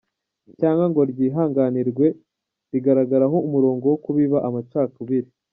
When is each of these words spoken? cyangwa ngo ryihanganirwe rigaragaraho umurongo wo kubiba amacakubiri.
cyangwa 0.59 0.85
ngo 0.91 1.01
ryihanganirwe 1.11 2.07
rigaragaraho 2.71 3.37
umurongo 3.47 3.83
wo 3.91 3.97
kubiba 4.03 4.37
amacakubiri. 4.47 5.29